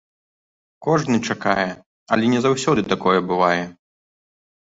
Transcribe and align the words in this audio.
Кожны 0.85 1.17
чакае, 1.33 1.67
але 2.15 2.25
не 2.33 2.39
заўсёды 2.45 2.81
такое 2.93 3.19
бывае. 3.33 3.61